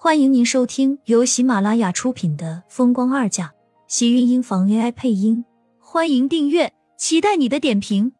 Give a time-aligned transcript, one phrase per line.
[0.00, 3.46] 欢迎您收听由喜马拉雅出品的《风光二嫁》，
[3.88, 5.44] 喜运音房 AI 配音。
[5.80, 8.12] 欢迎订阅，期待你的点评。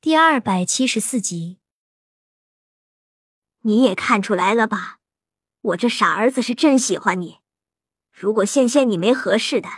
[0.00, 1.58] 第二百七十四集，
[3.60, 5.00] 你也看出来了吧？
[5.60, 7.40] 我这傻儿子是真喜欢你。
[8.10, 9.68] 如果线线你没合适的，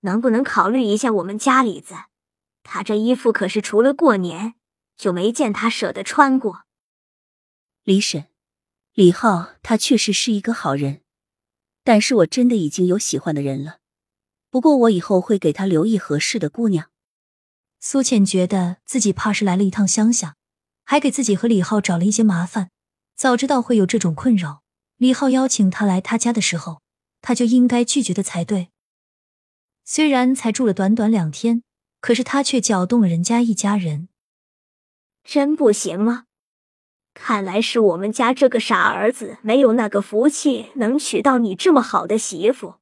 [0.00, 1.94] 能不能考虑一下我们家里子？
[2.64, 4.54] 他这衣服可是除了过年
[4.96, 6.64] 就没见他舍得穿过。
[7.84, 8.26] 李婶，
[8.92, 11.00] 李浩他确实是一个好人，
[11.82, 13.78] 但是我真的已经有喜欢的人了。
[14.50, 16.90] 不过我以后会给他留意合适的姑娘。
[17.80, 20.36] 苏浅觉得自己怕是来了一趟乡下，
[20.84, 22.70] 还给自己和李浩找了一些麻烦。
[23.16, 24.62] 早知道会有这种困扰，
[24.98, 26.82] 李浩邀请他来他家的时候，
[27.20, 28.68] 他就应该拒绝的才对。
[29.84, 31.64] 虽然才住了短短两天，
[32.00, 34.08] 可是他却搅动了人家一家人。
[35.24, 36.26] 真不行吗？
[37.14, 42.76] 看来是我们家这个傻儿子没有那个福气，能娶到你这么好的媳妇。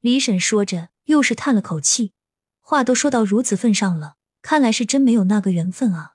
[0.00, 2.12] 李婶说着，又是叹了口气，
[2.60, 6.14] 话都说到如此份上了，看来是真没有那个缘分啊。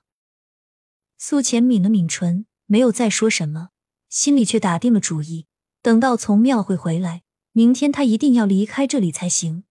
[1.18, 3.70] 苏浅抿了抿唇，没有再说什么，
[4.08, 5.46] 心里却打定了主意，
[5.82, 9.64] 等到从庙会回来，明天他一定要离开这里才行。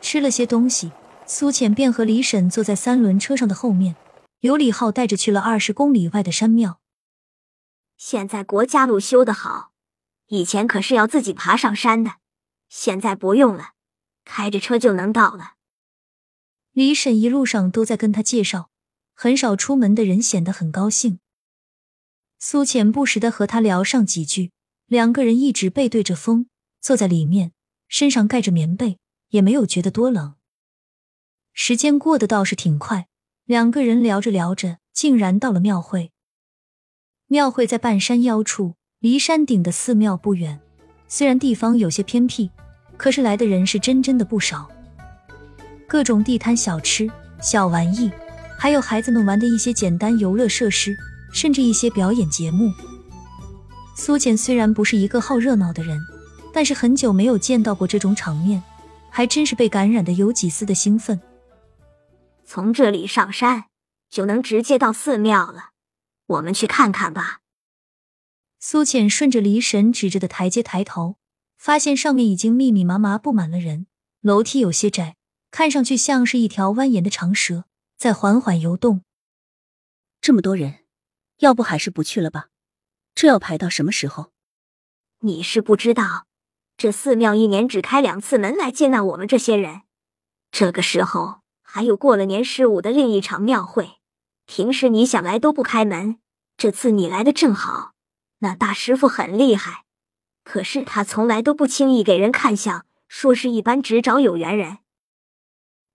[0.00, 0.92] 吃了些东西，
[1.26, 3.94] 苏浅便和李婶坐在三轮车上的后面。
[4.46, 6.80] 由李浩带着去了二十公里外的山庙。
[7.98, 9.72] 现在国家路修得好，
[10.28, 12.14] 以前可是要自己爬上山的，
[12.68, 13.72] 现在不用了，
[14.24, 15.54] 开着车就能到了。
[16.72, 18.70] 李婶一路上都在跟他介绍，
[19.14, 21.20] 很少出门的人显得很高兴。
[22.38, 24.52] 苏浅不时的和他聊上几句，
[24.86, 26.48] 两个人一直背对着风，
[26.80, 27.52] 坐在里面，
[27.88, 30.34] 身上盖着棉被，也没有觉得多冷。
[31.54, 33.08] 时间过得倒是挺快。
[33.46, 36.10] 两个人聊着聊着，竟然到了庙会。
[37.28, 40.58] 庙会在半山腰处，离山顶的寺庙不远。
[41.06, 42.50] 虽然地方有些偏僻，
[42.96, 44.68] 可是来的人是真真的不少。
[45.86, 47.08] 各种地摊小吃、
[47.40, 48.10] 小玩意，
[48.58, 50.96] 还有孩子们玩的一些简单游乐设施，
[51.32, 52.72] 甚至一些表演节目。
[53.94, 56.00] 苏浅虽然不是一个好热闹的人，
[56.52, 58.60] 但是很久没有见到过这种场面，
[59.08, 61.20] 还真是被感染的有几丝的兴奋。
[62.56, 63.66] 从这里上山
[64.08, 65.72] 就能直接到寺庙了，
[66.24, 67.40] 我们去看看吧。
[68.58, 71.18] 苏浅顺着离神指着的台阶抬头，
[71.58, 73.86] 发现上面已经密密麻麻布满了人，
[74.22, 75.16] 楼梯有些窄，
[75.50, 77.66] 看上去像是一条蜿蜒的长蛇
[77.98, 79.02] 在缓缓游动。
[80.22, 80.78] 这么多人，
[81.40, 82.48] 要不还是不去了吧？
[83.14, 84.32] 这要排到什么时候？
[85.18, 86.26] 你是不知道，
[86.78, 89.82] 这寺庙一年只开两次门来接纳我们这些人，
[90.50, 91.42] 这个时候。
[91.68, 93.96] 还有过了年十五的另一场庙会，
[94.46, 96.16] 平时你想来都不开门，
[96.56, 97.92] 这次你来的正好。
[98.38, 99.84] 那大师傅很厉害，
[100.44, 104.78] 可是他从来都不轻易给人看相，说是一般只找有缘人。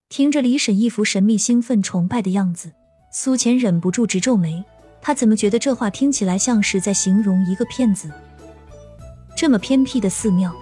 [0.09, 2.73] 听着李婶一副神秘、兴奋、崇拜的样子，
[3.13, 4.63] 苏浅忍不住直皱眉。
[5.01, 8.11] 他怎么觉得这话听起来像是在形容一个骗子？
[9.35, 10.53] 这么偏僻的寺庙，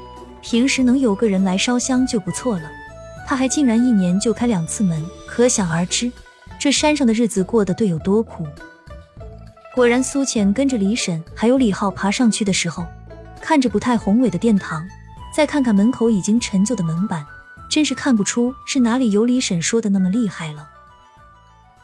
[0.42, 2.79] 平时能有个人来烧香就不错了。
[3.30, 6.12] 他还竟然一年就开两次门，可想而知，
[6.60, 8.44] 这山上的日子过得得有多苦。
[9.76, 12.84] 果然，苏浅跟着李婶还有李浩爬上去的时候，
[13.40, 14.84] 看着不太宏伟的殿堂，
[15.32, 17.24] 再看看门口已经陈旧的门板，
[17.70, 20.68] 真是看不出是哪里有李婶说的那么厉害了。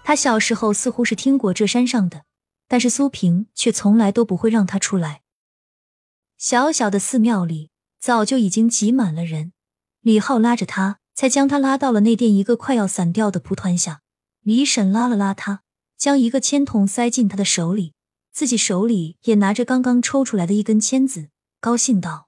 [0.04, 2.24] 他小时候似乎是听过这山上的，
[2.68, 5.22] 但是苏平却从来都不会让他出来。
[6.40, 7.70] 小小的寺庙里
[8.00, 9.54] 早就已经挤满了人，
[10.02, 10.98] 李浩拉着他。
[11.16, 14.02] 才将他拉到了内殿一个快要散掉的蒲团下，
[14.42, 15.64] 李婶拉了拉他，
[15.98, 17.94] 将一个签筒塞进他的手里，
[18.34, 21.30] 自己手里也拿着刚刚抽出来的一根签子，
[21.62, 22.28] 高兴道：“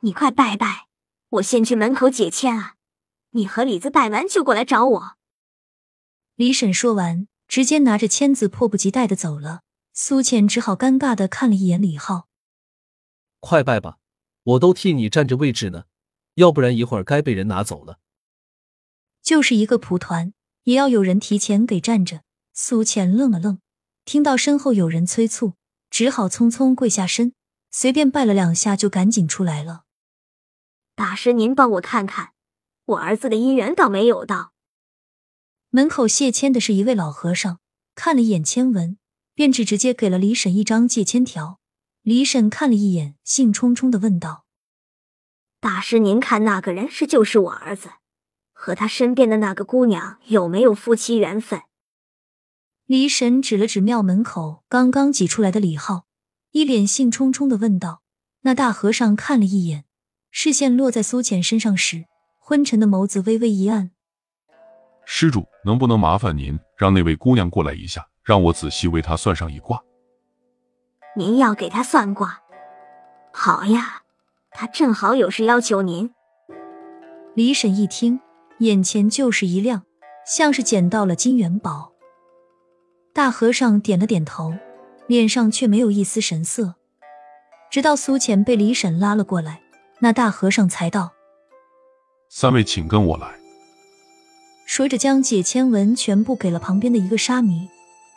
[0.00, 0.88] 你快拜拜，
[1.30, 2.74] 我先去门口解签啊！
[3.30, 5.16] 你和李子拜完就过来找我。”
[6.36, 9.62] 李婶说完，直接拿着签子迫不及待的走了。
[9.94, 12.26] 苏浅只好尴尬的看了一眼李浩
[13.40, 13.96] ：“快拜吧，
[14.42, 15.84] 我都替你占着位置呢。”
[16.34, 17.98] 要不然一会儿该被人拿走了。
[19.22, 20.34] 就是一个蒲团，
[20.64, 22.22] 也要有人提前给占着。
[22.52, 23.58] 苏浅愣了愣，
[24.04, 25.54] 听到身后有人催促，
[25.90, 27.34] 只好匆匆跪下身，
[27.70, 29.84] 随便拜了两下，就赶紧出来了。
[30.94, 32.32] 大师，您帮我看看，
[32.84, 34.52] 我儿子的姻缘到没有到？
[35.70, 37.58] 门口谢签的是一位老和尚，
[37.96, 38.96] 看了一眼签文，
[39.34, 41.58] 便只直接给了李婶一张借签条。
[42.02, 44.43] 李婶看了一眼，兴冲冲的问道。
[45.64, 47.88] 大师，您看那个人是就是我儿子，
[48.52, 51.62] 和他身边的那个姑娘有没有夫妻缘分？
[52.84, 56.04] 李神指了指庙门口刚刚挤出来的李浩，
[56.50, 58.02] 一脸兴冲冲的问道。
[58.42, 59.86] 那大和尚看了一眼，
[60.30, 62.04] 视线落在苏浅身上时，
[62.38, 63.92] 昏沉的眸子微微一暗。
[65.06, 69.82] 施主，能不能麻烦您让那位姑娘过来一下，让我仔细为她算上一卦？
[71.16, 72.38] 您要给她算卦？
[73.32, 74.02] 好呀，
[74.54, 76.10] 她正好有事要求您。
[77.34, 78.20] 李婶一听，
[78.60, 79.82] 眼前就是一亮，
[80.24, 81.92] 像是捡到了金元宝。
[83.12, 84.54] 大和尚点了点头，
[85.08, 86.76] 脸上却没有一丝神色。
[87.70, 89.60] 直到苏浅被李婶拉了过来，
[89.98, 91.12] 那大和尚才道
[92.30, 93.34] ：“三位，请跟我来。”
[94.66, 97.68] 说着，将解签文全部给了旁边的一个沙弥，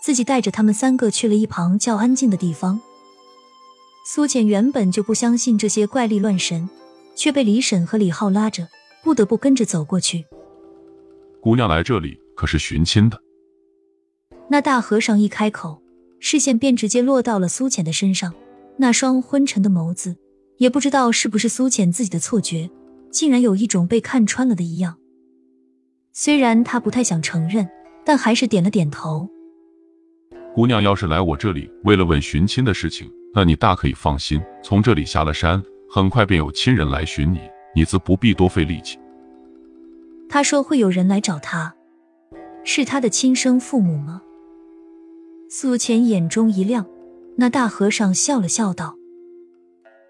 [0.02, 2.80] 自己带着他们三个去了一旁较安静的地方。
[4.10, 6.70] 苏浅原本就不相信这些怪力乱神，
[7.14, 8.66] 却被李婶和李浩拉着，
[9.04, 10.24] 不得不跟着走过去。
[11.42, 13.22] 姑娘来这里可是寻亲的？
[14.50, 15.82] 那大和尚一开口，
[16.22, 18.34] 视线便直接落到了苏浅的身上。
[18.78, 20.16] 那双昏沉的眸子，
[20.56, 22.70] 也不知道是不是苏浅自己的错觉，
[23.12, 24.98] 竟然有一种被看穿了的一样。
[26.14, 27.68] 虽然他不太想承认，
[28.06, 29.28] 但还是点了点头。
[30.56, 37.40] 姑娘要是来我这里为了问寻亲的事情，那你大可以放心，从这里下了山，很快便有亲人来寻你，
[37.76, 38.98] 你自不必多费力气。
[40.30, 41.76] 他说会有人来找他，
[42.64, 44.22] 是他的亲生父母吗？
[45.50, 46.86] 苏浅眼中一亮。
[47.40, 48.96] 那大和尚笑了笑道：“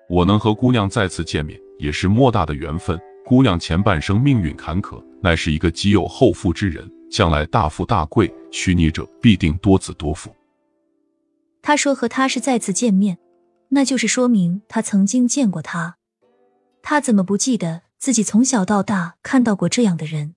[0.10, 2.98] 我能和姑娘再次见面，也是莫大的缘分。
[3.26, 10.32] 姑娘前半生命运坎坷，乃是一个极有后福之人，将来大富大贵，许你者必定多子多福。”
[11.68, 13.18] 他说：“和他是再次见面，
[13.72, 15.98] 那就是说明他曾经见过他。
[16.82, 20.36] 他怎么不记得自己从小到大看到过这样的人？”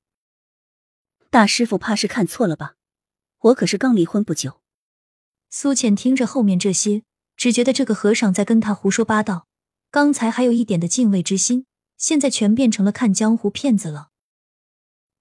[1.30, 2.74] 大师傅怕是看错了吧？
[3.42, 4.60] 我可是刚离婚不久。
[5.48, 7.04] 苏浅听着后面这些，
[7.36, 9.46] 只觉得这个和尚在跟他胡说八道。
[9.92, 11.64] 刚才还有一点的敬畏之心，
[11.96, 14.08] 现在全变成了看江湖骗子了。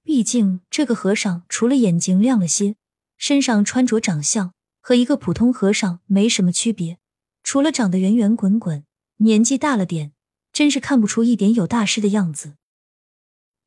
[0.04, 2.78] 毕竟这个和尚除了眼睛亮了些，
[3.16, 4.56] 身上穿着长相
[4.90, 6.98] 和一个普通和尚没什么区别，
[7.44, 8.88] 除了长得圆圆滚滚，
[9.18, 10.14] 年纪大了点，
[10.52, 12.56] 真是看不出一点有大师的样子。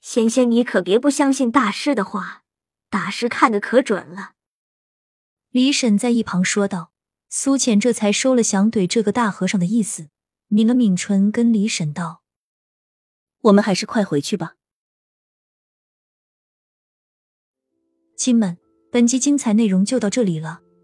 [0.00, 2.42] 仙仙，你可别不相信大师的话，
[2.90, 4.32] 大师看的可准了。
[5.50, 6.90] 李婶在一旁说道
[7.30, 10.08] ：“苏浅这才收了想怼这个大和尚的意思，
[10.48, 12.24] 抿了抿唇，跟李婶道
[13.42, 14.56] ：‘我们还是快回去吧。’
[18.18, 18.58] 亲们，
[18.90, 20.62] 本集精彩内容就到这里了，